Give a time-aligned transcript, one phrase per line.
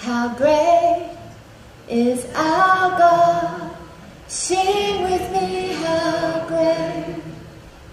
[0.00, 1.10] How great
[1.86, 3.76] is our God.
[4.28, 7.22] Sing with me, how great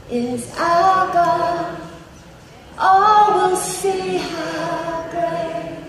[0.09, 1.81] is our God.
[2.77, 5.83] All will see how great,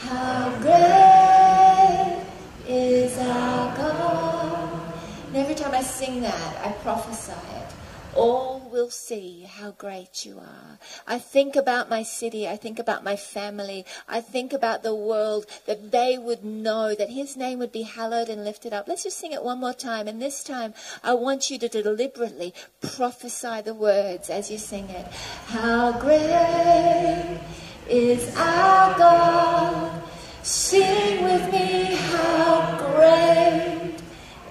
[0.00, 2.22] how great
[2.68, 4.92] is our God.
[5.28, 7.74] And every time I sing that, I prophesy it.
[8.14, 10.78] All will see how great you are.
[11.06, 12.48] I think about my city.
[12.48, 13.84] I think about my family.
[14.08, 18.28] I think about the world that they would know that His name would be hallowed
[18.28, 18.86] and lifted up.
[18.88, 20.08] Let's just sing it one more time.
[20.08, 25.06] And this time, I want you to deliberately prophesy the words as you sing it.
[25.46, 27.40] How great
[27.88, 30.02] is our God.
[30.42, 33.96] Sing with me, how great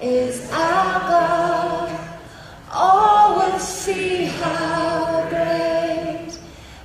[0.00, 1.79] is our God.
[2.82, 6.32] All will see how great,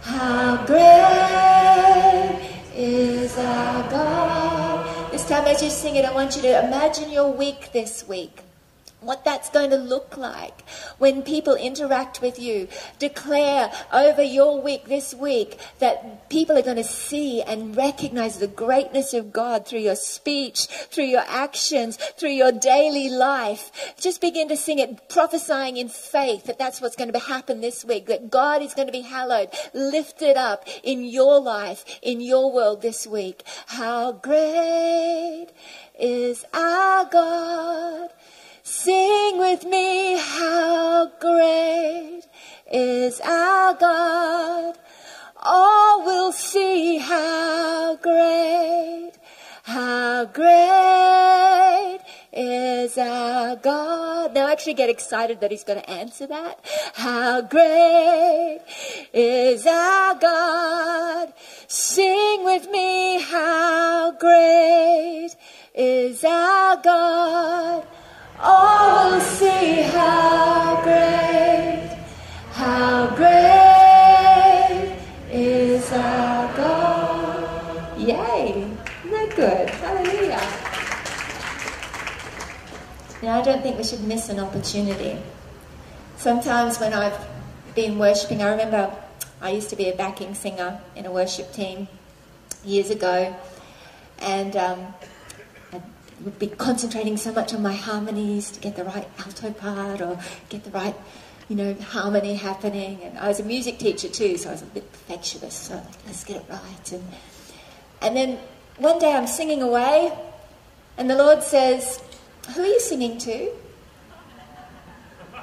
[0.01, 5.11] how great is our God.
[5.13, 8.44] This time as you sing it, I want you to imagine your week this week
[9.01, 12.67] what that's going to look like when people interact with you.
[12.99, 18.47] Declare over your week this week that people are going to see and recognize the
[18.47, 23.95] greatness of God through your speech, through your actions, through your daily life.
[23.99, 27.85] Just begin to sing it, prophesying in faith that that's what's going to happen this
[27.85, 32.51] week, that God is going to be hallowed, lifted up in your life, in your
[32.51, 33.43] world this week.
[33.67, 35.47] How great
[35.99, 38.09] is our God.
[38.67, 42.23] Sing with me, how great
[42.71, 44.75] is our God.
[45.37, 49.11] All will see how great,
[49.65, 51.99] how great
[52.33, 54.33] is our God.
[54.33, 56.59] Now I actually get excited that he's going to answer that.
[56.95, 58.61] How great
[59.13, 61.33] is our God.
[61.67, 65.35] Sing with me, how great
[65.75, 67.85] is our God.
[68.37, 71.97] Will see how great,
[72.51, 74.97] how great
[75.31, 77.99] is our God.
[77.99, 78.75] Yay!
[79.05, 79.69] Isn't good?
[79.69, 80.41] Hallelujah.
[83.23, 85.17] Now, I don't think we should miss an opportunity.
[86.17, 87.19] Sometimes when I've
[87.73, 88.95] been worshipping, I remember
[89.41, 91.87] I used to be a backing singer in a worship team
[92.63, 93.35] years ago,
[94.19, 94.93] and um,
[96.23, 100.19] would be concentrating so much on my harmonies to get the right alto part or
[100.49, 100.95] get the right,
[101.49, 103.01] you know, harmony happening.
[103.03, 105.63] And I was a music teacher too, so I was a bit perfectionist.
[105.63, 106.91] So let's get it right.
[106.91, 107.03] And
[108.01, 108.39] and then
[108.77, 110.11] one day I'm singing away,
[110.97, 111.99] and the Lord says,
[112.53, 113.51] "Who are you singing to?"
[115.33, 115.41] I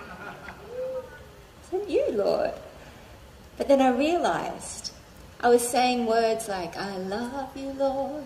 [1.71, 2.53] said, "You, Lord."
[3.57, 4.93] But then I realized
[5.41, 8.25] I was saying words like, "I love you, Lord."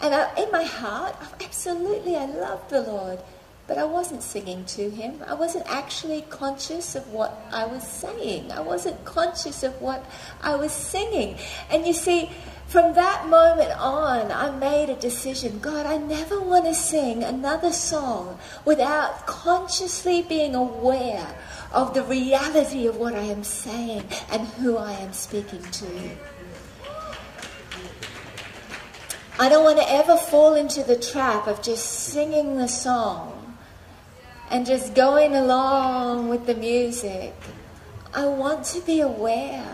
[0.00, 3.18] And I, in my heart, absolutely, I loved the Lord.
[3.66, 5.22] But I wasn't singing to him.
[5.26, 8.50] I wasn't actually conscious of what I was saying.
[8.50, 10.04] I wasn't conscious of what
[10.42, 11.36] I was singing.
[11.70, 12.30] And you see,
[12.66, 17.72] from that moment on, I made a decision God, I never want to sing another
[17.72, 21.34] song without consciously being aware
[21.72, 26.10] of the reality of what I am saying and who I am speaking to.
[29.40, 33.56] I don't want to ever fall into the trap of just singing the song
[34.50, 37.32] and just going along with the music.
[38.12, 39.66] I want to be aware.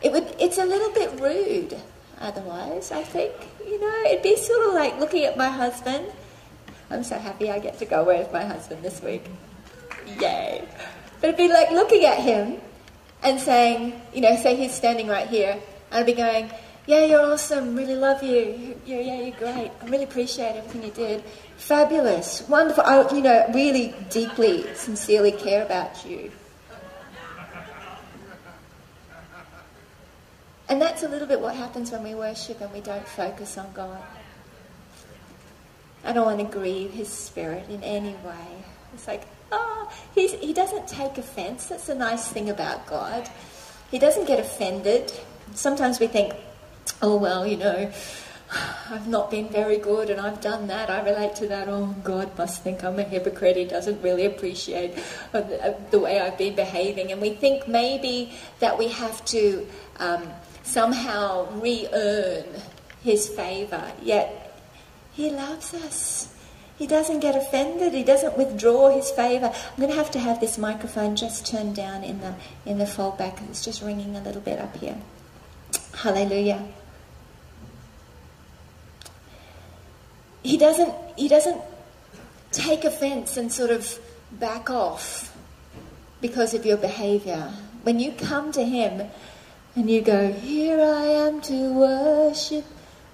[0.00, 1.78] It would, it's a little bit rude
[2.18, 3.34] otherwise, I think.
[3.62, 6.06] You know, it'd be sort of like looking at my husband.
[6.88, 9.26] I'm so happy I get to go with my husband this week.
[10.18, 10.66] Yay.
[11.20, 12.62] But it'd be like looking at him
[13.22, 15.60] and saying, you know, say he's standing right here,
[15.92, 16.50] I'd be going,
[16.86, 17.76] yeah, you're awesome.
[17.76, 18.78] Really love you.
[18.84, 19.70] Yeah, you're great.
[19.82, 21.24] I really appreciate everything you did.
[21.56, 22.46] Fabulous.
[22.48, 22.84] Wonderful.
[22.84, 26.30] I, you know, really deeply, sincerely care about you.
[30.68, 33.70] And that's a little bit what happens when we worship and we don't focus on
[33.72, 34.02] God.
[36.04, 38.64] I don't want to grieve his spirit in any way.
[38.92, 39.22] It's like,
[39.52, 41.66] oh, he doesn't take offense.
[41.66, 43.28] That's a nice thing about God.
[43.90, 45.12] He doesn't get offended.
[45.54, 46.34] Sometimes we think,
[47.04, 47.90] oh, well, you know,
[48.90, 50.88] I've not been very good and I've done that.
[50.88, 51.68] I relate to that.
[51.68, 53.56] Oh, God must think I'm a hypocrite.
[53.56, 54.96] He doesn't really appreciate
[55.32, 57.12] the way I've been behaving.
[57.12, 59.66] And we think maybe that we have to
[59.98, 60.28] um,
[60.62, 62.44] somehow re earn
[63.02, 63.92] his favour.
[64.02, 64.58] Yet
[65.12, 66.32] he loves us.
[66.78, 67.92] He doesn't get offended.
[67.92, 69.52] He doesn't withdraw his favour.
[69.54, 72.34] I'm going to have to have this microphone just turned down in the
[72.66, 73.46] in the foldback.
[73.48, 74.96] It's just ringing a little bit up here.
[75.94, 76.66] Hallelujah.
[80.44, 81.60] He doesn't, he doesn't
[82.52, 83.98] take offense and sort of
[84.30, 85.36] back off
[86.20, 87.50] because of your behavior.
[87.82, 89.10] When you come to him
[89.74, 92.64] and you go, Here I am to worship,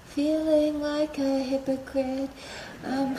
[0.05, 2.29] feeling like a hypocrite.
[2.85, 3.17] Um,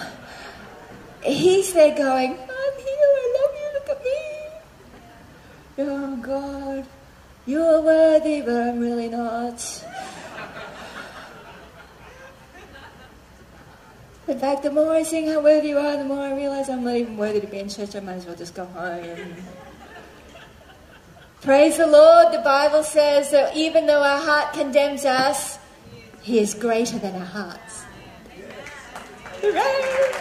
[1.22, 4.22] he's there going, I'm here, I love you, look at me.
[5.78, 6.86] Oh God,
[7.46, 9.84] you're worthy, but I'm really not.
[14.28, 16.84] In fact, the more I sing how worthy you are, the more I realize I'm
[16.84, 17.96] not even worthy to be in church.
[17.96, 19.34] I might as well just go home.
[21.40, 22.32] Praise the Lord.
[22.32, 25.58] The Bible says that even though our heart condemns us,
[26.22, 27.82] He is greater than our hearts.
[29.40, 30.12] Hooray!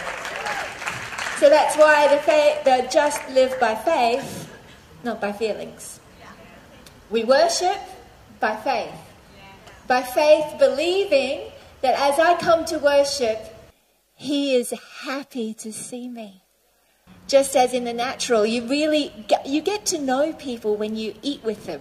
[1.38, 4.52] So that's why the, faith, the just live by faith,
[5.04, 6.00] not by feelings.
[7.08, 7.78] We worship
[8.40, 8.94] by faith.
[9.86, 11.52] By faith, believing
[11.82, 13.51] that as I come to worship,
[14.22, 16.44] He is happy to see me.
[17.26, 21.16] Just as in the natural, you really get, you get to know people when you
[21.22, 21.80] eat with them.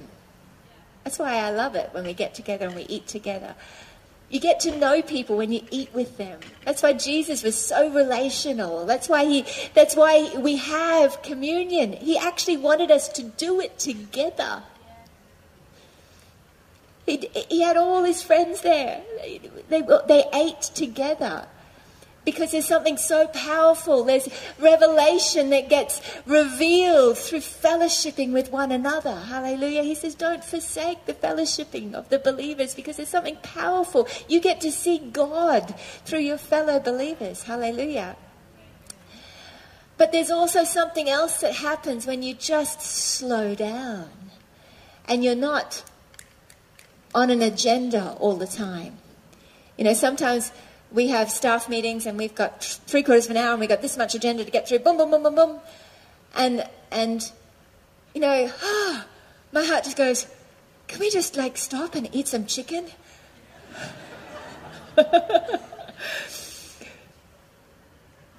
[1.03, 3.53] That's why I love it when we get together and we eat together.
[4.31, 6.39] You get to know people when you eat with them.
[6.65, 8.87] That's why Jesus was so relational.
[8.87, 9.45] That's why he
[9.75, 11.93] that's why we have communion.
[11.93, 14.63] He actually wanted us to do it together.
[17.05, 17.17] He,
[17.49, 19.01] he had all his friends there.
[19.69, 21.47] They, they ate together
[22.23, 24.03] because there's something so powerful.
[24.03, 24.29] There's
[24.59, 29.15] revelation that gets revealed through fellowshipping with one another.
[29.15, 29.83] Hallelujah.
[29.83, 34.07] He says, don't forsake the fellowshipping of the believers because there's something powerful.
[34.27, 35.73] You get to see God
[36.05, 37.43] through your fellow believers.
[37.43, 38.15] Hallelujah.
[39.97, 44.09] But there's also something else that happens when you just slow down
[45.05, 45.83] and you're not
[47.13, 48.97] on an agenda all the time.
[49.77, 50.51] You know, sometimes
[50.91, 53.81] we have staff meetings and we've got three quarters of an hour and we've got
[53.81, 54.79] this much agenda to get through.
[54.79, 55.59] Boom, boom, boom, boom, boom.
[56.35, 57.31] And, and
[58.13, 58.51] you know,
[59.51, 60.27] my heart just goes,
[60.87, 62.87] can we just like stop and eat some chicken?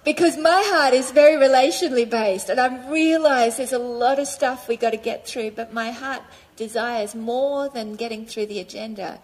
[0.05, 4.69] because my heart is very relationally based and I realize there's a lot of stuff
[4.69, 6.21] we got to get through, but my heart
[6.57, 9.21] desires more than getting through the agenda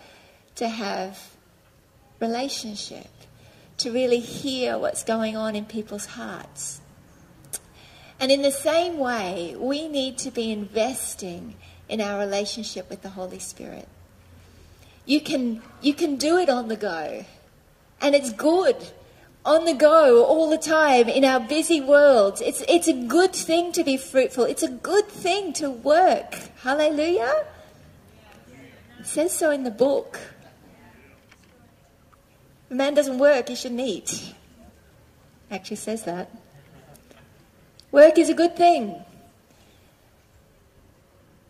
[0.54, 1.34] to have
[2.20, 3.17] relationship
[3.78, 6.80] to really hear what's going on in people's hearts.
[8.20, 11.54] And in the same way, we need to be investing
[11.88, 13.88] in our relationship with the Holy Spirit.
[15.06, 17.24] You can, you can do it on the go,
[18.00, 18.76] and it's good.
[19.44, 22.42] On the go all the time in our busy world.
[22.44, 24.44] It's, it's a good thing to be fruitful.
[24.44, 26.34] It's a good thing to work.
[26.62, 27.46] Hallelujah.
[28.98, 30.18] It says so in the book.
[32.70, 34.34] A man doesn't work, he shouldn't eat.
[35.50, 36.30] Actually says that.
[37.90, 39.02] Work is a good thing.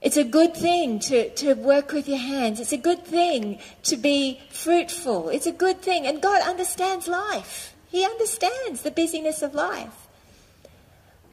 [0.00, 2.60] It's a good thing to, to work with your hands.
[2.60, 5.28] It's a good thing to be fruitful.
[5.28, 6.06] It's a good thing.
[6.06, 7.74] And God understands life.
[7.88, 10.06] He understands the busyness of life.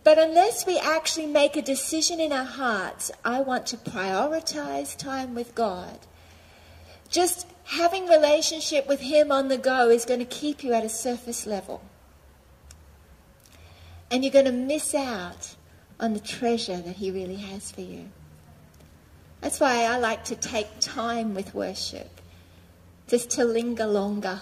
[0.03, 5.35] But unless we actually make a decision in our hearts, I want to prioritize time
[5.35, 5.99] with God.
[7.09, 10.89] Just having relationship with him on the go is going to keep you at a
[10.89, 11.81] surface level.
[14.09, 15.55] And you're going to miss out
[15.99, 18.09] on the treasure that he really has for you.
[19.41, 22.21] That's why I like to take time with worship,
[23.07, 24.41] just to linger longer,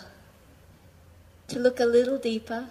[1.48, 2.68] to look a little deeper,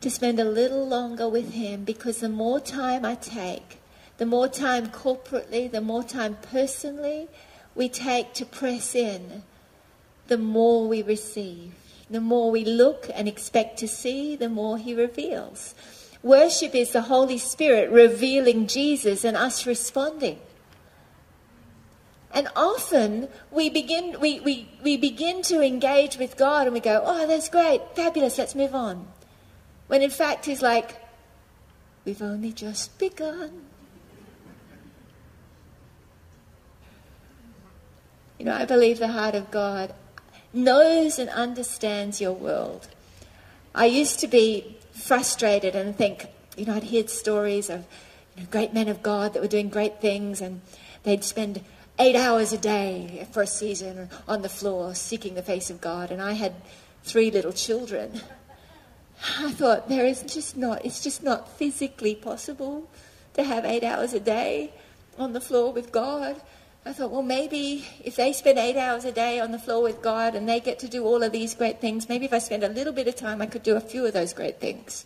[0.00, 3.78] to spend a little longer with him, because the more time I take,
[4.18, 7.28] the more time corporately, the more time personally,
[7.76, 9.42] we take to press in,
[10.28, 11.74] the more we receive.
[12.08, 15.74] The more we look and expect to see, the more He reveals.
[16.22, 20.38] Worship is the Holy Spirit revealing Jesus and us responding.
[22.32, 27.02] And often we begin, we, we, we begin to engage with God and we go,
[27.04, 29.06] oh, that's great, fabulous, let's move on.
[29.86, 30.96] When in fact He's like,
[32.04, 33.62] we've only just begun.
[38.38, 39.94] You know, I believe the heart of God
[40.52, 42.88] knows and understands your world.
[43.74, 46.26] I used to be frustrated and think,
[46.56, 47.86] you know, I'd hear stories of
[48.36, 50.60] you know, great men of God that were doing great things and
[51.02, 51.62] they'd spend
[51.98, 56.10] eight hours a day for a season on the floor seeking the face of God.
[56.10, 56.54] And I had
[57.04, 58.20] three little children.
[59.38, 62.88] I thought, there is just not, it's just not physically possible
[63.34, 64.72] to have eight hours a day
[65.18, 66.40] on the floor with God.
[66.86, 70.02] I thought, well, maybe if they spend eight hours a day on the floor with
[70.02, 72.62] God and they get to do all of these great things, maybe if I spend
[72.62, 75.04] a little bit of time, I could do a few of those great things.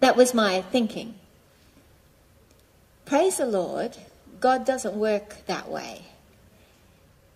[0.00, 1.16] That was my thinking.
[3.04, 3.98] Praise the Lord,
[4.40, 6.06] God doesn't work that way.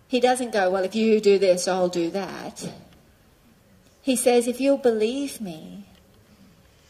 [0.09, 2.73] He doesn't go, well, if you do this, I'll do that.
[4.01, 5.85] He says, if you'll believe me,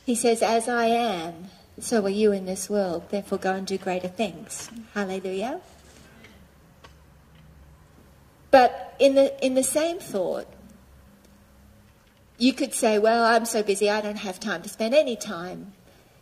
[0.07, 1.49] he says, as I am,
[1.81, 3.11] so are you in this world.
[3.11, 4.71] Therefore, go and do greater things.
[4.95, 5.61] Hallelujah.
[8.51, 10.47] But in the, in the same thought,
[12.39, 15.73] you could say, well, I'm so busy, I don't have time to spend any time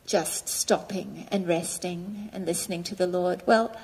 [0.06, 3.42] just stopping and resting and listening to the Lord.
[3.46, 3.76] Well,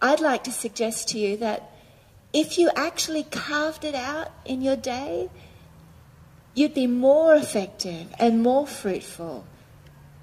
[0.00, 1.70] I'd like to suggest to you that
[2.32, 5.30] if you actually carved it out in your day,
[6.54, 9.44] you'd be more effective and more fruitful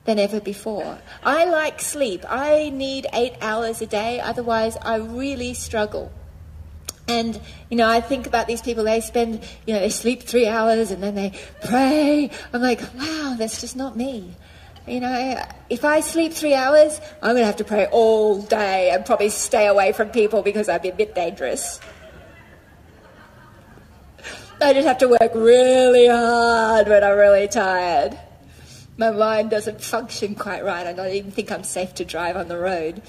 [0.06, 1.00] than ever before.
[1.24, 2.24] I like sleep.
[2.28, 6.12] I need eight hours a day, otherwise, I really struggle.
[7.08, 7.40] And,
[7.70, 10.92] you know, I think about these people, they spend, you know, they sleep three hours
[10.92, 12.30] and then they pray.
[12.54, 14.34] I'm like, wow, that's just not me.
[14.88, 18.90] You know, if I sleep three hours, I'm going to have to pray all day
[18.92, 21.80] and probably stay away from people because I'd be a bit dangerous.
[24.62, 28.18] I just have to work really hard when I'm really tired.
[28.98, 30.86] My mind doesn't function quite right.
[30.86, 33.02] I don't even think I'm safe to drive on the road.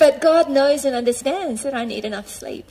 [0.00, 2.66] But God knows and understands that I need enough sleep.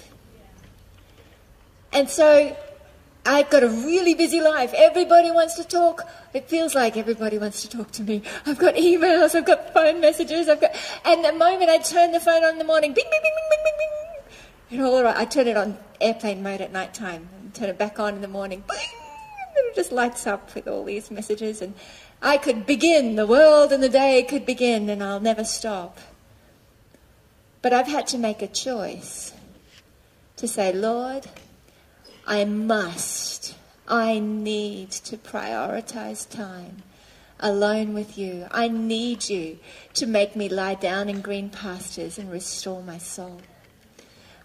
[1.93, 2.57] And so
[3.23, 4.73] I've got a really busy life.
[4.75, 6.09] Everybody wants to talk.
[6.33, 8.23] It feels like everybody wants to talk to me.
[8.47, 10.75] I've got emails, I've got phone messages, I've got.
[11.05, 13.59] And the moment I turn the phone on in the morning, bing, bing, bing, bing,
[13.63, 14.85] bing, bing, bing.
[14.87, 17.99] All right, I turn it on airplane mode at night time and turn it back
[17.99, 18.63] on in the morning.
[18.67, 18.79] Bing,
[19.55, 21.61] and it just lights up with all these messages.
[21.61, 21.75] And
[22.23, 25.99] I could begin, the world and the day could begin, and I'll never stop.
[27.61, 29.33] But I've had to make a choice
[30.37, 31.27] to say, Lord,
[32.25, 33.55] I must,
[33.87, 36.83] I need to prioritize time
[37.39, 38.47] alone with you.
[38.51, 39.59] I need you
[39.95, 43.41] to make me lie down in green pastures and restore my soul.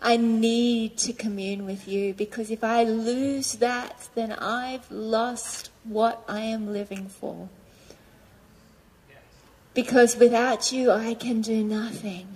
[0.00, 6.22] I need to commune with you because if I lose that, then I've lost what
[6.28, 7.48] I am living for.
[9.72, 12.28] Because without you, I can do nothing.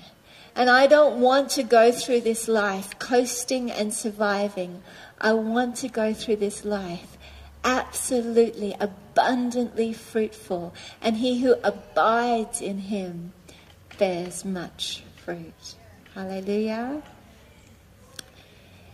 [0.59, 4.83] And I don't want to go through this life coasting and surviving.
[5.21, 7.17] I want to go through this life
[7.63, 10.75] absolutely, abundantly fruitful.
[11.01, 13.35] And he who abides in him
[13.99, 15.77] bears much fruit.
[16.13, 17.05] Hallelujah.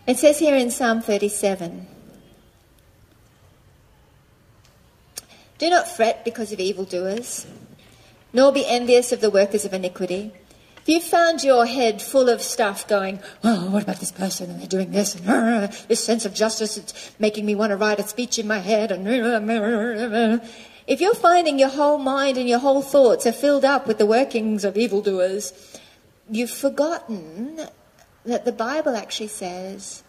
[0.06, 1.86] It says here in Psalm 37
[5.56, 7.46] Do not fret because of evildoers,
[8.34, 10.34] nor be envious of the workers of iniquity
[10.84, 14.50] if you found your head full of stuff going, oh, what about this person?
[14.50, 17.76] And they're doing this, and uh, this sense of justice, it's making me want to
[17.78, 18.92] write a speech in my head.
[18.92, 20.44] And uh,
[20.86, 24.04] if you're finding your whole mind and your whole thoughts are filled up with the
[24.04, 25.54] workings of evildoers,
[26.30, 27.60] you've forgotten
[28.26, 30.02] that the Bible actually says,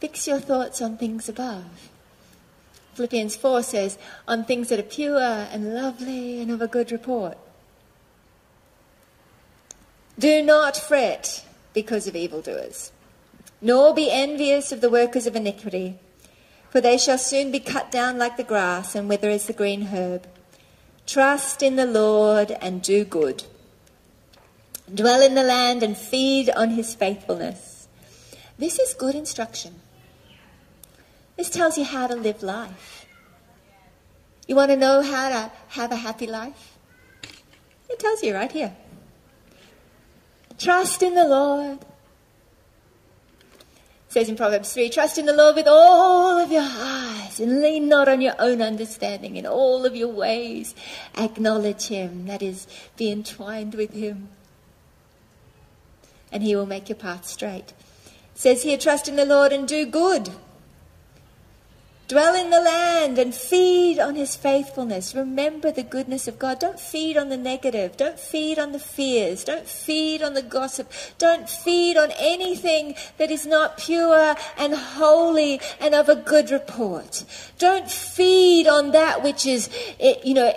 [0.00, 1.90] fix your thoughts on things above.
[2.94, 7.36] Philippians 4 says, on things that are pure and lovely and of a good report.
[10.22, 12.92] Do not fret because of evildoers,
[13.60, 15.98] nor be envious of the workers of iniquity,
[16.70, 19.86] for they shall soon be cut down like the grass and wither as the green
[19.86, 20.28] herb.
[21.08, 23.42] Trust in the Lord and do good.
[24.94, 27.88] Dwell in the land and feed on his faithfulness.
[28.56, 29.80] This is good instruction.
[31.36, 33.06] This tells you how to live life.
[34.46, 36.78] You want to know how to have a happy life?
[37.90, 38.76] It tells you right here.
[40.62, 41.80] Trust in the Lord.
[44.06, 47.60] It says in Proverbs 3 Trust in the Lord with all of your heart and
[47.60, 49.34] lean not on your own understanding.
[49.34, 50.76] In all of your ways,
[51.18, 52.26] acknowledge Him.
[52.26, 54.28] That is, be entwined with Him.
[56.30, 57.72] And He will make your path straight.
[57.72, 60.30] It says here, Trust in the Lord and do good
[62.12, 65.14] Dwell in the land and feed on his faithfulness.
[65.14, 66.58] Remember the goodness of God.
[66.58, 67.96] Don't feed on the negative.
[67.96, 69.44] Don't feed on the fears.
[69.44, 70.92] Don't feed on the gossip.
[71.16, 77.24] Don't feed on anything that is not pure and holy and of a good report.
[77.58, 79.70] Don't feed on that which is,
[80.22, 80.52] you know,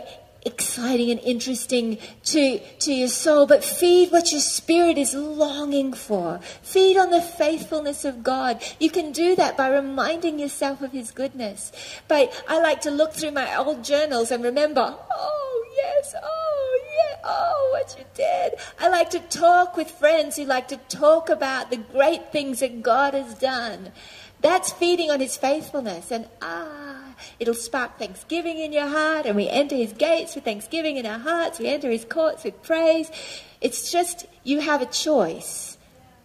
[0.45, 6.39] exciting and interesting to, to your soul, but feed what your spirit is longing for.
[6.61, 8.63] Feed on the faithfulness of God.
[8.79, 11.71] You can do that by reminding yourself of His goodness.
[12.07, 17.17] But I like to look through my old journals and remember, oh, yes, oh, yeah,
[17.23, 18.53] oh, what you did.
[18.79, 22.83] I like to talk with friends who like to talk about the great things that
[22.83, 23.91] God has done.
[24.41, 26.11] That's feeding on his faithfulness.
[26.11, 27.04] And ah,
[27.39, 29.25] it'll spark thanksgiving in your heart.
[29.25, 31.59] And we enter his gates with thanksgiving in our hearts.
[31.59, 33.11] We enter his courts with praise.
[33.61, 35.77] It's just you have a choice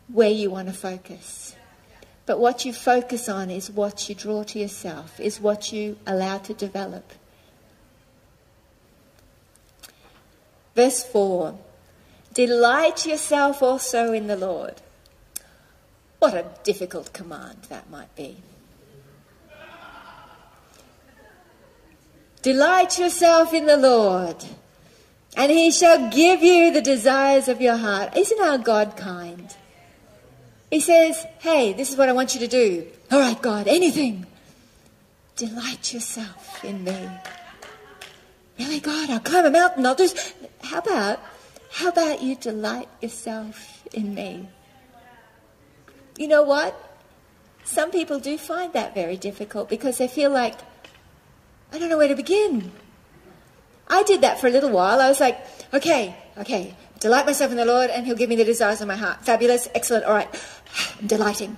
[0.08, 1.54] where you want to focus.
[2.26, 6.38] But what you focus on is what you draw to yourself, is what you allow
[6.38, 7.12] to develop.
[10.76, 11.58] Verse 4
[12.32, 14.74] Delight yourself also in the Lord.
[16.20, 18.36] What a difficult command that might be.
[22.42, 24.36] Delight yourself in the Lord,
[25.36, 28.16] and he shall give you the desires of your heart.
[28.16, 29.54] Isn't our God kind?
[30.70, 32.86] He says, Hey, this is what I want you to do.
[33.10, 34.26] All right, God, anything.
[35.36, 37.08] Delight yourself in me.
[38.58, 39.86] Really, God, I'll climb a mountain.
[39.86, 40.08] I'll do.
[40.62, 41.20] How about,
[41.72, 44.48] how about you delight yourself in me?
[46.18, 46.74] You know what?
[47.64, 50.58] Some people do find that very difficult because they feel like,
[51.72, 52.72] I don't know where to begin.
[53.88, 55.00] I did that for a little while.
[55.00, 55.38] I was like,
[55.74, 58.96] okay, okay, delight myself in the Lord and He'll give me the desires of my
[58.96, 59.24] heart.
[59.24, 60.28] Fabulous, excellent, all right.
[61.00, 61.56] I'm delighting.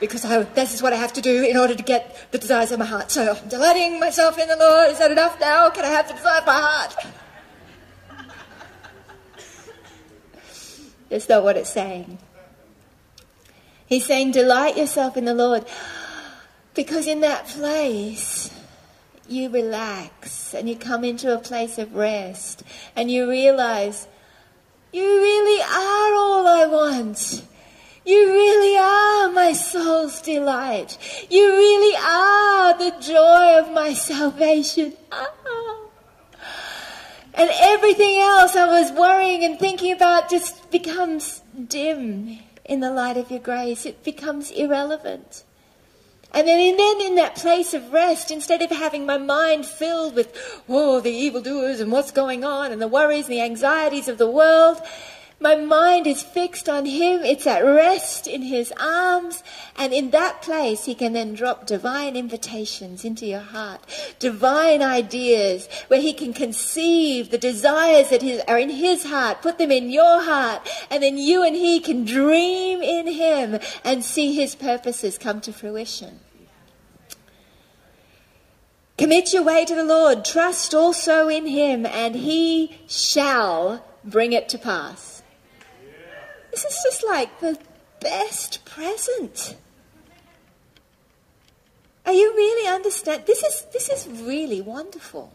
[0.00, 2.72] Because I, this is what I have to do in order to get the desires
[2.72, 3.10] of my heart.
[3.10, 4.90] So I'm delighting myself in the Lord.
[4.90, 5.68] Is that enough now?
[5.68, 6.96] Can I have the desire of my heart?
[11.10, 12.18] That's not what it's saying.
[13.86, 15.66] He's saying, delight yourself in the Lord.
[16.72, 18.48] Because in that place,
[19.30, 22.62] you relax and you come into a place of rest
[22.96, 24.08] and you realize
[24.92, 27.44] you really are all I want.
[28.04, 30.98] You really are my soul's delight.
[31.30, 34.94] You really are the joy of my salvation.
[35.12, 35.76] Ah.
[37.34, 43.16] And everything else I was worrying and thinking about just becomes dim in the light
[43.16, 43.86] of your grace.
[43.86, 45.44] It becomes irrelevant.
[46.32, 51.00] And then, in that place of rest, instead of having my mind filled with, oh,
[51.00, 54.80] the evildoers and what's going on and the worries and the anxieties of the world,
[55.40, 57.24] my mind is fixed on Him.
[57.24, 59.42] It's at rest in His arms.
[59.76, 63.80] And in that place, He can then drop divine invitations into your heart,
[64.18, 69.72] divine ideas where He can conceive the desires that are in His heart, put them
[69.72, 74.54] in your heart, and then you and He can dream in Him and see His
[74.54, 76.20] purposes come to fruition.
[78.98, 80.26] Commit your way to the Lord.
[80.26, 85.19] Trust also in Him, and He shall bring it to pass.
[86.50, 87.58] This is just like the
[88.00, 89.56] best present.
[92.06, 93.24] Are you really understand?
[93.26, 95.32] This is this is really wonderful.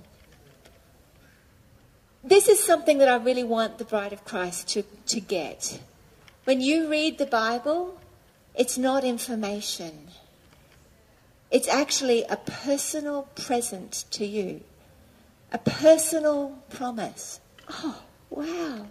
[2.23, 5.79] This is something that I really want the bride of Christ to, to get.
[6.45, 7.99] When you read the Bible,
[8.55, 10.07] it's not information.
[11.51, 14.61] It's actually a personal present to you.
[15.51, 17.39] A personal promise.
[17.69, 18.01] Oh,
[18.31, 18.87] wow.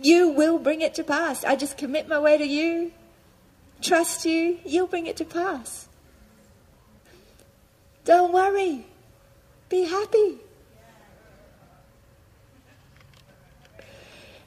[0.00, 1.44] You will bring it to pass.
[1.44, 2.92] I just commit my way to you,
[3.80, 5.88] trust you, you'll bring it to pass.
[8.04, 8.86] Don't worry.
[9.68, 10.38] Be happy.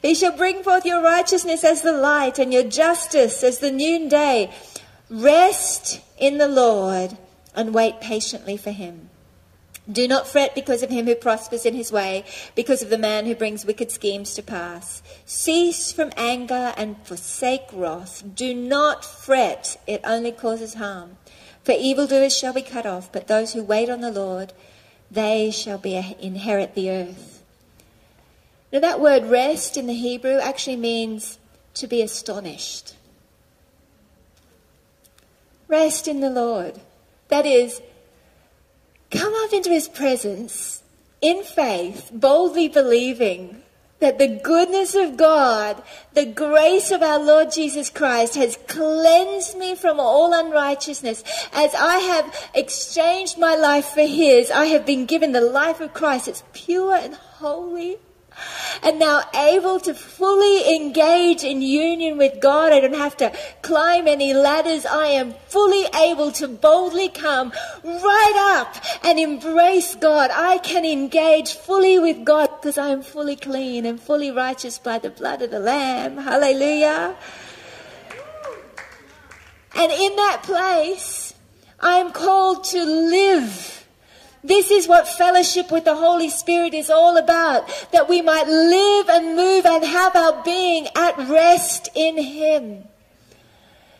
[0.01, 4.53] He shall bring forth your righteousness as the light and your justice as the noonday.
[5.09, 7.17] Rest in the Lord
[7.55, 9.06] and wait patiently for him.
[9.89, 13.25] Do not fret because of him who prospers in his way, because of the man
[13.25, 15.01] who brings wicked schemes to pass.
[15.25, 18.23] Cease from anger and forsake wrath.
[18.35, 21.17] Do not fret, it only causes harm.
[21.63, 24.53] For evildoers shall be cut off, but those who wait on the Lord,
[25.09, 27.43] they shall be inherit the earth.
[28.71, 31.39] Now that word rest in the Hebrew actually means
[31.75, 32.95] to be astonished.
[35.67, 36.79] Rest in the Lord.
[37.29, 37.81] That is,
[39.11, 40.83] come up into his presence
[41.21, 43.63] in faith, boldly believing
[43.99, 45.81] that the goodness of God,
[46.13, 51.23] the grace of our Lord Jesus Christ has cleansed me from all unrighteousness.
[51.51, 55.93] As I have exchanged my life for His, I have been given the life of
[55.93, 56.27] Christ.
[56.27, 57.97] It's pure and holy
[58.83, 62.73] and now able to fully engage in union with God.
[62.73, 64.85] I don't have to climb any ladders.
[64.85, 67.51] I am fully able to boldly come
[67.83, 70.29] right up and embrace God.
[70.33, 74.99] I can engage fully with God because I am fully clean and fully righteous by
[74.99, 76.17] the blood of the Lamb.
[76.17, 77.15] Hallelujah.
[79.75, 81.33] And in that place,
[81.79, 83.66] I am called to live
[84.47, 89.09] This is what fellowship with the Holy Spirit is all about, that we might live
[89.09, 92.85] and move and have our being at rest in Him.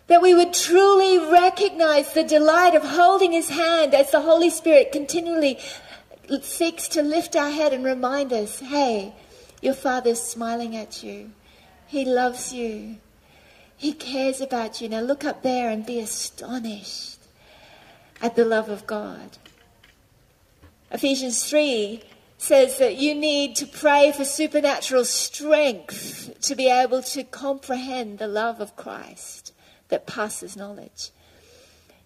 [0.07, 4.93] That we would truly recognize the delight of holding His hand as the Holy Spirit
[4.93, 5.59] continually
[6.41, 9.13] seeks to lift our head and remind us, hey,
[9.61, 11.31] your Father's smiling at you.
[11.87, 12.97] He loves you.
[13.75, 14.87] He cares about you.
[14.87, 17.19] Now look up there and be astonished
[18.21, 19.37] at the love of God.
[20.91, 22.01] Ephesians 3
[22.37, 28.27] says that you need to pray for supernatural strength to be able to comprehend the
[28.27, 29.53] love of Christ
[29.89, 31.11] that passes knowledge.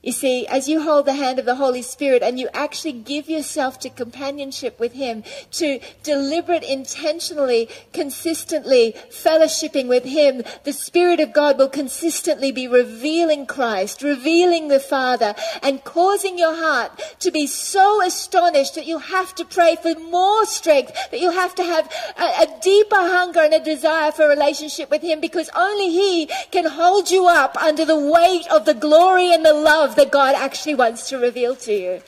[0.03, 3.29] You see, as you hold the hand of the Holy Spirit and you actually give
[3.29, 11.33] yourself to companionship with Him, to deliberate, intentionally, consistently fellowshipping with Him, the Spirit of
[11.33, 17.45] God will consistently be revealing Christ, revealing the Father, and causing your heart to be
[17.45, 21.91] so astonished that you have to pray for more strength, that you have to have
[22.17, 26.65] a, a deeper hunger and a desire for relationship with Him because only He can
[26.65, 30.35] hold you up under the weight of the glory and the love love that God
[30.35, 32.01] actually wants to reveal to you.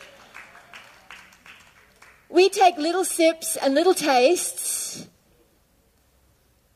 [2.30, 5.10] We take little sips and little tastes,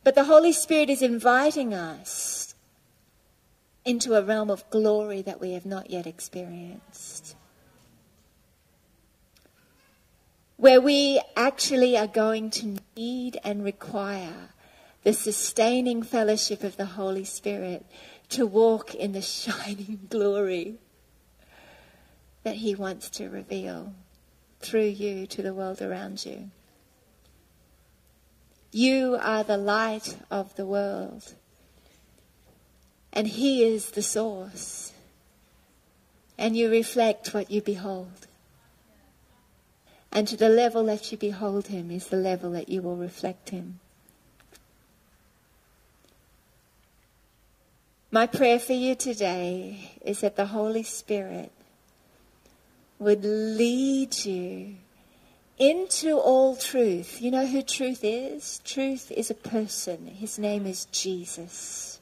[0.04, 2.56] but the Holy Spirit is inviting us
[3.86, 7.38] into a realm of glory that we have not yet experienced.
[10.58, 14.50] Where we actually are going to need and require
[15.04, 17.86] the sustaining fellowship of the Holy Spirit
[18.30, 20.80] to walk in the shining glory
[22.48, 23.94] that He wants to reveal
[24.62, 26.50] through you to the world around you.
[28.72, 31.34] You are the light of the world,
[33.12, 34.94] and He is the source,
[36.38, 38.28] and you reflect what you behold.
[40.10, 43.50] And to the level that you behold Him is the level that you will reflect
[43.50, 43.82] Him.
[48.10, 51.52] My prayer for you today is that the Holy Spirit
[53.00, 54.76] would lead you
[55.58, 57.22] into all truth.
[57.22, 58.60] You know who truth is?
[58.64, 60.08] Truth is a person.
[60.08, 61.97] His name is Jesus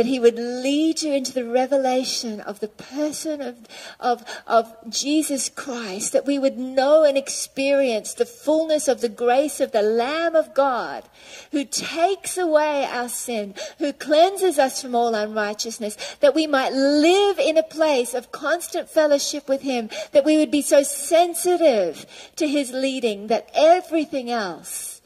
[0.00, 3.58] that he would lead you into the revelation of the person of,
[4.00, 9.60] of, of Jesus Christ, that we would know and experience the fullness of the grace
[9.60, 11.04] of the Lamb of God
[11.52, 17.38] who takes away our sin, who cleanses us from all unrighteousness, that we might live
[17.38, 22.48] in a place of constant fellowship with him, that we would be so sensitive to
[22.48, 25.02] his leading that everything else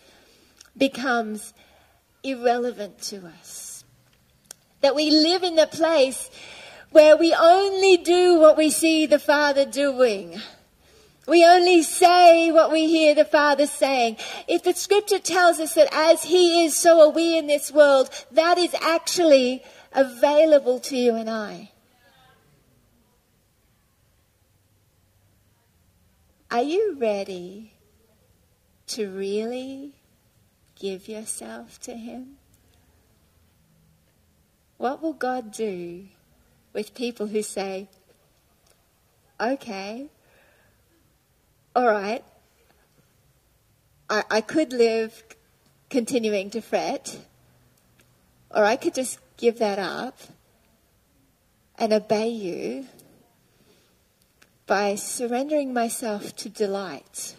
[0.79, 1.53] becomes
[2.23, 3.64] irrelevant to us
[4.85, 6.29] that we live in the place
[6.91, 10.39] where we only do what we see the Father doing.
[11.27, 14.19] We only say what we hear the Father saying.
[14.47, 18.11] If the scripture tells us that as He is, so are we in this world,
[18.33, 21.71] that is actually available to you and I.
[26.51, 27.73] Are you ready
[28.89, 29.95] to really
[30.79, 32.37] give yourself to Him?
[34.77, 36.07] What will God do
[36.73, 37.89] with people who say,
[39.41, 40.07] okay,
[41.75, 42.25] all right,
[44.09, 45.25] I, I could live
[45.91, 47.19] continuing to fret,
[48.51, 50.19] or I could just give that up
[51.79, 52.87] and obey you
[54.67, 57.35] by surrendering myself to delight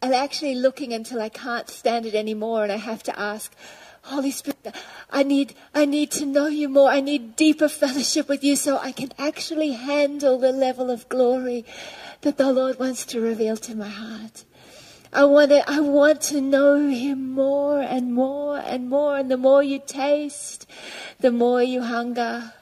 [0.00, 3.54] and actually looking until I can't stand it anymore and I have to ask,
[4.02, 4.74] Holy Spirit,
[5.10, 6.90] I need, I need to know you more.
[6.90, 11.64] I need deeper fellowship with you so I can actually handle the level of glory
[12.22, 14.44] that the Lord wants to reveal to my heart.
[15.12, 19.16] I want to, I want to know him more and more and more.
[19.16, 20.66] And the more you taste,
[21.20, 22.52] the more you hunger.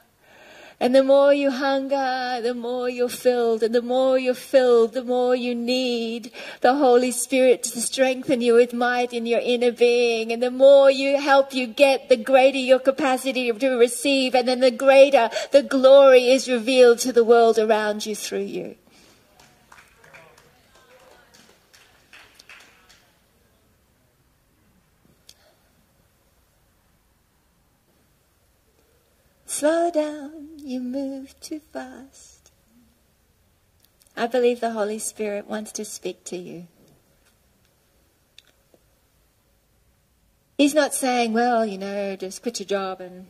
[0.79, 3.63] And the more you hunger, the more you're filled.
[3.63, 8.53] And the more you're filled, the more you need the Holy Spirit to strengthen you
[8.53, 10.31] with might in your inner being.
[10.31, 14.35] And the more you help you get, the greater your capacity to receive.
[14.35, 18.75] And then the greater the glory is revealed to the world around you through you.
[29.57, 32.51] Slow down, you move too fast.
[34.15, 36.67] I believe the Holy Spirit wants to speak to you.
[40.57, 43.27] He's not saying, well, you know, just quit your job and.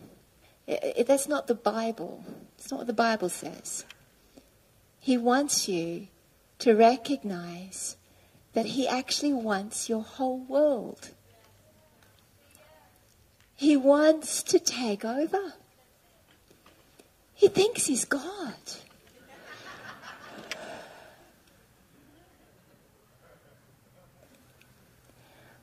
[1.07, 2.25] That's not the Bible.
[2.57, 3.85] It's not what the Bible says.
[4.99, 6.07] He wants you
[6.59, 7.95] to recognize
[8.51, 11.11] that He actually wants your whole world.
[13.55, 15.53] He wants to take over.
[17.37, 18.55] He thinks He's God.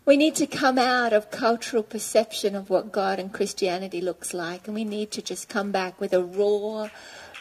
[0.07, 4.69] We need to come out of cultural perception of what God and Christianity looks like,
[4.69, 6.91] and we need to just come back with a raw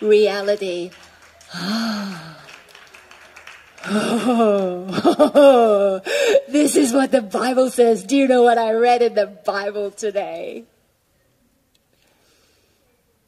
[0.02, 0.90] reality.
[1.54, 2.38] Oh,
[3.86, 6.02] oh,
[6.50, 8.04] this is what the Bible says.
[8.04, 10.64] Do you know what I read in the Bible today?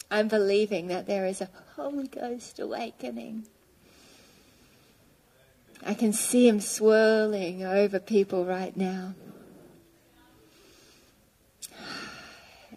[0.09, 3.47] I'm believing that there is a Holy Ghost awakening.
[5.85, 9.13] I can see him swirling over people right now.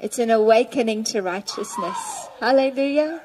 [0.01, 2.29] It's an awakening to righteousness.
[2.39, 3.23] Hallelujah.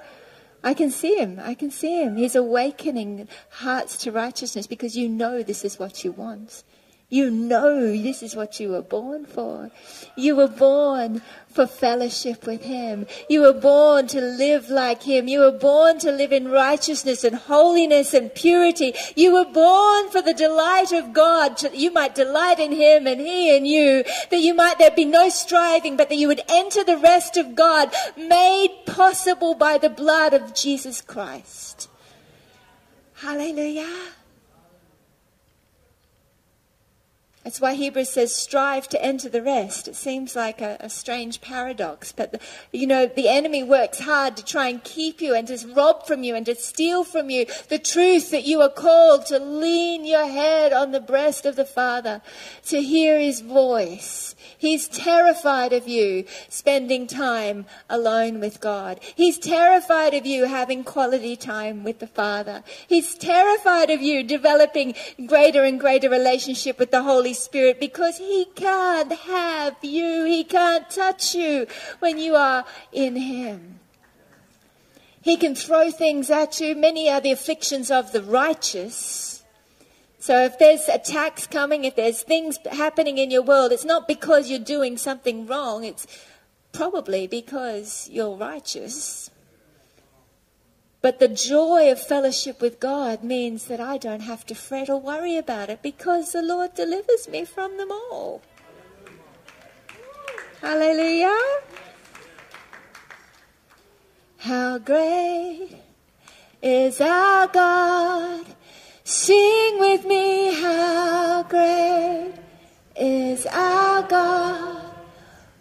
[0.64, 1.40] I can see him.
[1.42, 2.16] I can see him.
[2.16, 6.64] He's awakening hearts to righteousness because you know this is what you want.
[7.14, 9.70] You know this is what you were born for.
[10.16, 13.06] You were born for fellowship with Him.
[13.30, 15.28] You were born to live like Him.
[15.28, 18.96] You were born to live in righteousness and holiness and purity.
[19.16, 21.60] You were born for the delight of God.
[21.60, 24.04] That you might delight in Him and He in you.
[24.32, 27.54] That you might, there be no striving, but that you would enter the rest of
[27.54, 31.90] God made possible by the blood of Jesus Christ.
[33.14, 34.14] Hallelujah.
[37.44, 39.90] That's why Hebrews says, strive to enter the rest.
[39.90, 42.40] It seems like a, a strange paradox, but the,
[42.72, 46.24] you know, the enemy works hard to try and keep you and to rob from
[46.24, 50.26] you and to steal from you the truth that you are called to lean your
[50.26, 52.22] head on the breast of the Father,
[52.66, 59.00] to hear his voice, He's terrified of you spending time alone with God.
[59.14, 62.64] He's terrified of you having quality time with the Father.
[62.88, 68.46] He's terrified of you developing greater and greater relationship with the Holy Spirit because He
[68.56, 70.26] can't have you.
[70.26, 71.68] He can't touch you
[72.00, 73.80] when you are in Him.
[75.22, 76.76] He can throw things at you.
[76.76, 79.34] Many are the afflictions of the righteous
[80.24, 84.50] so if there's attacks coming, if there's things happening in your world, it's not because
[84.50, 85.84] you're doing something wrong.
[85.84, 86.08] It's
[86.72, 89.30] probably because you're righteous.
[91.04, 95.02] But the joy of fellowship with God means that I don't have to fret or
[95.02, 98.42] worry about it because the Lord delivers me from them all.
[100.62, 101.38] Hallelujah.
[104.38, 105.76] How great
[106.62, 108.46] is our God.
[109.04, 112.34] Sing with me, how great
[112.96, 114.96] is our God.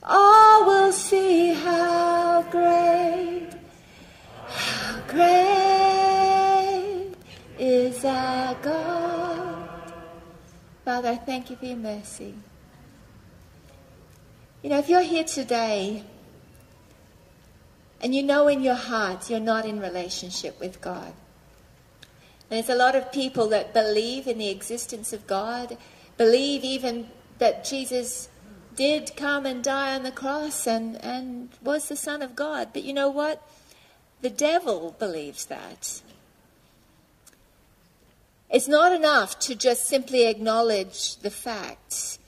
[0.05, 2.02] All will see how
[10.85, 12.35] Father, I thank you for your mercy.
[14.63, 16.03] You know, if you're here today
[18.01, 21.13] and you know in your heart you're not in relationship with God,
[22.49, 25.79] there's a lot of people that believe in the existence of God,
[26.17, 28.29] believe even that Jesus
[28.75, 32.71] did come and die on the cross and, and was the Son of God.
[32.73, 33.41] But you know what?
[34.21, 36.03] The devil believes that.
[38.53, 42.19] It's not enough to just simply acknowledge the facts.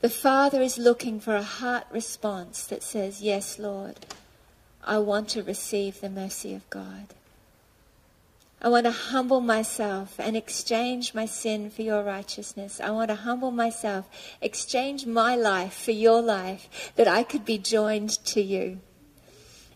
[0.00, 4.06] The Father is looking for a heart response that says, Yes, Lord,
[4.84, 7.14] I want to receive the mercy of God.
[8.62, 12.80] I want to humble myself and exchange my sin for your righteousness.
[12.80, 14.08] I want to humble myself,
[14.40, 18.78] exchange my life for your life, that I could be joined to you.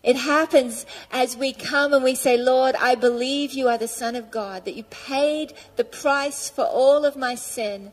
[0.03, 4.15] It happens as we come and we say, Lord, I believe you are the Son
[4.15, 7.91] of God, that you paid the price for all of my sin.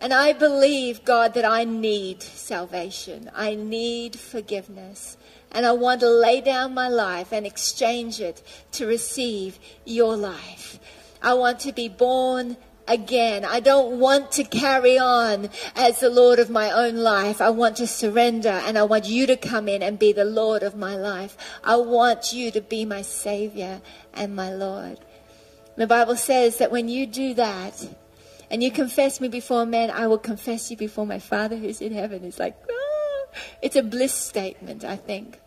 [0.00, 3.30] And I believe, God, that I need salvation.
[3.34, 5.16] I need forgiveness
[5.52, 10.78] and I want to lay down my life and exchange it to receive your life.
[11.20, 12.56] I want to be born
[12.92, 13.44] again.
[13.44, 17.40] I don't want to carry on as the Lord of my own life.
[17.40, 20.62] I want to surrender and I want you to come in and be the Lord
[20.62, 21.36] of my life.
[21.64, 23.80] I want you to be my Savior
[24.12, 24.98] and my Lord.
[25.76, 27.88] The Bible says that when you do that
[28.50, 31.92] and you confess me before men, I will confess you before my Father who's in
[31.92, 32.24] heaven.
[32.24, 33.26] It's like, oh,
[33.62, 35.40] it's a bliss statement, I think.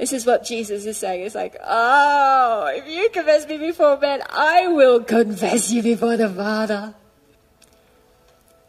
[0.00, 1.26] This is what Jesus is saying.
[1.26, 6.30] It's like, oh, if you confess me before men, I will confess you before the
[6.30, 6.94] Father.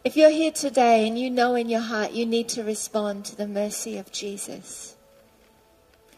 [0.04, 3.36] If you're here today and you know in your heart you need to respond to
[3.36, 4.94] the mercy of Jesus,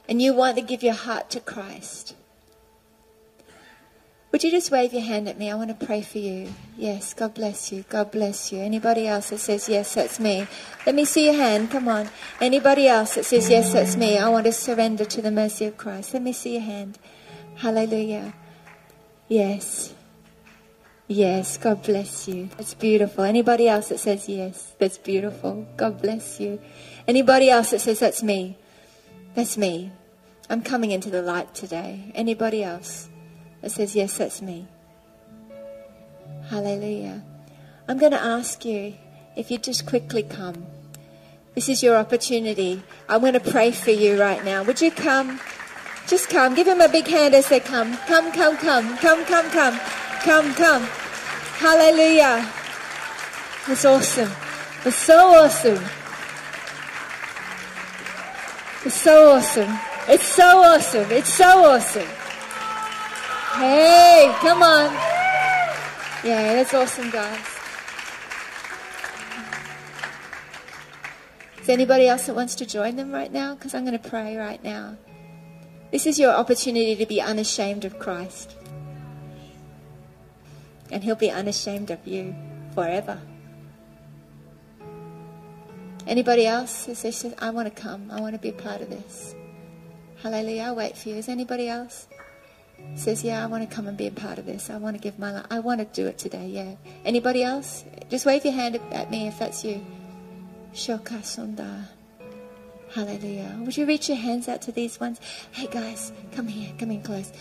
[0.08, 2.16] and you want to give your heart to Christ,
[4.34, 5.48] Would you just wave your hand at me?
[5.48, 6.52] I want to pray for you.
[6.76, 7.84] Yes, God bless you.
[7.88, 8.58] God bless you.
[8.58, 10.48] Anybody else that says, Yes, that's me?
[10.84, 11.70] Let me see your hand.
[11.70, 12.08] Come on.
[12.40, 14.18] Anybody else that says, Yes, that's me?
[14.18, 16.14] I want to surrender to the mercy of Christ.
[16.14, 16.98] Let me see your hand.
[17.58, 18.34] Hallelujah.
[19.28, 19.94] Yes.
[21.06, 22.50] Yes, God bless you.
[22.56, 23.22] That's beautiful.
[23.22, 24.72] Anybody else that says yes?
[24.80, 25.64] That's beautiful.
[25.76, 26.60] God bless you.
[27.06, 28.58] Anybody else that says that's me?
[29.36, 29.92] That's me.
[30.50, 32.10] I'm coming into the light today.
[32.16, 33.10] Anybody else?
[33.64, 34.66] That says, Yes, that's me.
[36.50, 37.22] Hallelujah.
[37.88, 38.92] I'm going to ask you
[39.36, 40.66] if you'd just quickly come.
[41.54, 42.82] This is your opportunity.
[43.08, 44.64] I'm going to pray for you right now.
[44.64, 45.40] Would you come?
[46.06, 46.54] Just come.
[46.54, 47.96] Give him a big hand as they come.
[48.06, 48.98] Come, come, come.
[48.98, 49.80] Come, come, come.
[50.20, 50.82] Come, come.
[51.56, 52.46] Hallelujah.
[53.68, 54.30] It's awesome.
[54.84, 55.82] It's so awesome.
[58.84, 59.78] It's so awesome.
[60.06, 61.10] It's so awesome.
[61.10, 62.23] It's so awesome.
[63.56, 64.92] Hey, come on.
[66.24, 67.38] Yeah, that's awesome, guys.
[71.62, 73.54] Is anybody else that wants to join them right now?
[73.54, 74.96] Because I'm going to pray right now.
[75.92, 78.56] This is your opportunity to be unashamed of Christ.
[80.90, 82.34] And He'll be unashamed of you
[82.74, 83.20] forever.
[86.08, 88.90] Anybody else who says, I want to come, I want to be a part of
[88.90, 89.36] this?
[90.22, 91.14] Hallelujah, I'll wait for you.
[91.14, 92.08] Is anybody else?
[92.94, 94.70] Says, Yeah, I want to come and be a part of this.
[94.70, 95.46] I want to give my life.
[95.50, 96.74] I want to do it today, yeah.
[97.04, 97.84] Anybody else?
[98.10, 99.84] Just wave your hand at me if that's you.
[100.74, 101.84] Shokasunda.
[102.92, 103.56] Hallelujah.
[103.60, 105.20] Would you reach your hands out to these ones?
[105.52, 107.32] Hey guys, come here, come in close.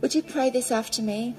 [0.00, 1.34] Would you pray this after me?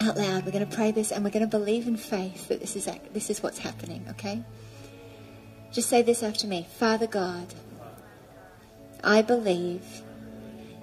[0.00, 0.44] Out loud.
[0.44, 2.88] We're going to pray this and we're going to believe in faith that this is,
[3.12, 4.42] this is what's happening, okay?
[5.72, 6.66] Just say this after me.
[6.78, 7.46] Father God,
[9.04, 10.02] I believe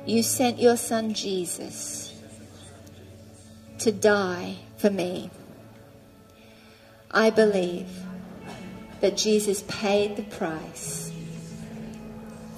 [0.08, 2.14] you sent your son Jesus
[3.80, 5.30] to die for me.
[7.12, 7.90] I believe
[9.02, 11.12] that Jesus paid the price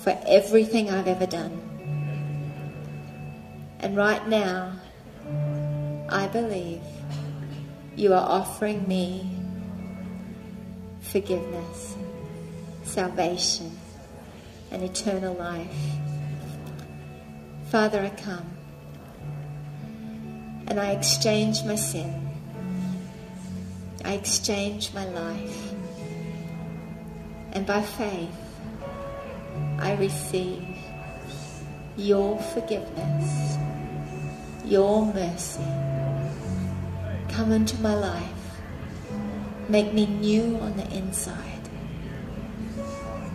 [0.03, 1.59] for everything I've ever done.
[3.79, 4.79] And right now,
[6.09, 6.81] I believe
[7.95, 9.29] you are offering me
[11.01, 11.95] forgiveness,
[12.83, 13.77] salvation,
[14.71, 15.98] and eternal life.
[17.69, 18.49] Father, I come
[20.65, 22.27] and I exchange my sin.
[24.03, 25.73] I exchange my life.
[27.51, 28.35] And by faith,
[29.77, 30.65] I receive
[31.95, 33.57] your forgiveness,
[34.65, 35.61] your mercy.
[37.29, 38.59] Come into my life.
[39.67, 41.69] Make me new on the inside.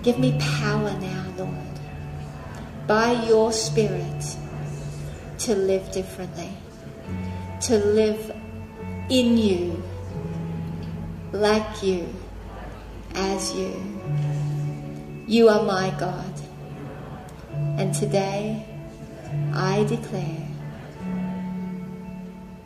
[0.02, 1.23] Give me power now,
[2.86, 4.36] by your Spirit
[5.38, 6.50] to live differently,
[7.62, 8.34] to live
[9.08, 9.82] in you,
[11.32, 12.08] like you,
[13.14, 13.72] as you.
[15.26, 16.32] You are my God.
[17.78, 18.66] And today
[19.52, 20.46] I declare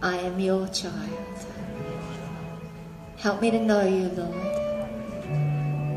[0.02, 1.46] I am your child.
[3.18, 4.34] Help me to know you, Lord,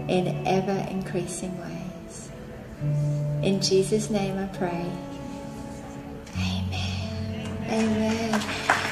[0.09, 2.31] in ever increasing ways.
[3.43, 4.85] In Jesus' name I pray.
[6.37, 7.57] Amen.
[7.69, 8.31] Amen.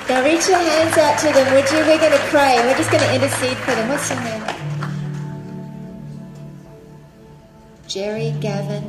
[0.10, 1.78] Now reach your hands out to them, would you?
[1.78, 2.58] We're going to pray.
[2.66, 3.90] We're just going to intercede for them.
[3.90, 4.44] What's your name?
[7.88, 8.84] Jerry, Gavin,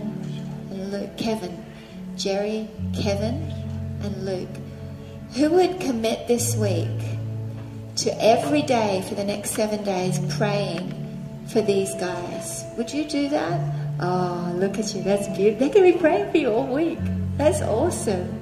[0.70, 1.16] and Luke.
[1.18, 1.64] Kevin.
[2.16, 3.50] Jerry, Kevin,
[4.02, 4.48] and Luke.
[5.34, 7.18] Who would commit this week
[7.96, 12.64] to every day for the next seven days praying for these guys?
[12.78, 13.79] Would you do that?
[14.02, 15.02] Oh, look at you.
[15.02, 15.68] That's beautiful.
[15.68, 16.98] Going to be praying for you all week.
[17.36, 18.36] That's awesome.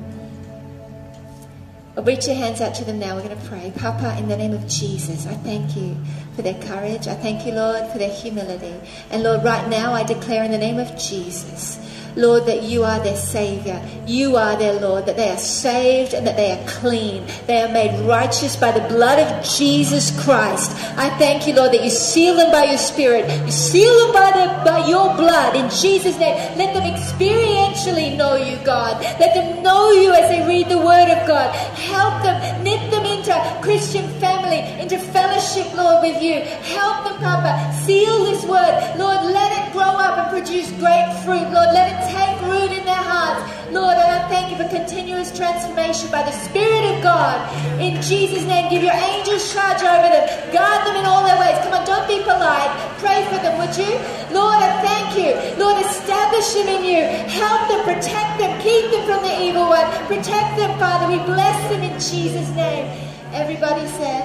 [1.97, 3.16] Reach your hands out to them now.
[3.16, 3.73] We're going to pray.
[3.77, 5.97] Papa, in the name of Jesus, I thank you
[6.37, 7.09] for their courage.
[7.09, 8.75] I thank you, Lord, for their humility.
[9.11, 11.77] And Lord, right now I declare in the name of Jesus
[12.18, 13.81] Lord, that you are their Savior.
[14.07, 17.24] You are their Lord, that they are saved and that they are clean.
[17.46, 20.73] They are made righteous by the blood of Jesus Christ.
[20.98, 23.31] I thank you, Lord, that you seal them by your Spirit.
[23.46, 26.37] You seal them by, the, by your blood in Jesus' name.
[26.58, 29.00] Let them experientially know you, God.
[29.21, 31.54] Let them know you as they read the Word of God.
[31.79, 36.40] Help them, knit them into Christian family, into fellowship, Lord, with you.
[36.75, 37.73] Help them, Papa.
[37.85, 38.75] Seal this Word.
[38.98, 41.46] Lord, let it grow up and produce great fruit.
[41.54, 43.44] Lord, let it take root in their hearts.
[43.71, 47.37] Lord, and I thank you for continuous transformation by the Spirit of God.
[47.81, 50.25] In Jesus' name, give your angels charge over them.
[50.52, 51.59] Guard them in all their ways.
[51.63, 52.73] Come on, don't be polite.
[52.98, 53.92] Pray for them, would you?
[54.33, 55.37] Lord, I thank you.
[55.61, 57.04] Lord, establish them in you.
[57.29, 59.87] Help them, protect them, keep them from the evil one.
[60.09, 61.06] Protect them, Father.
[61.13, 62.88] We bless them in Jesus' name.
[63.33, 64.25] Everybody said,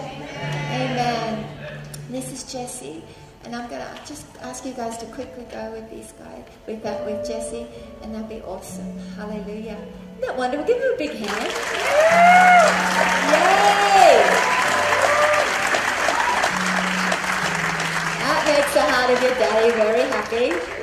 [0.71, 1.45] Amen.
[2.09, 3.03] This is Jesse.
[3.45, 7.05] And I'm gonna just ask you guys to quickly go with these guys, with that,
[7.05, 7.67] with Jesse,
[8.01, 8.97] and that'd be awesome.
[9.15, 9.77] Hallelujah.
[9.77, 10.65] Isn't that wonderful?
[10.65, 11.51] Give him a big hand.
[13.33, 14.23] Yay!
[18.23, 20.82] That makes the heart of your daddy very happy.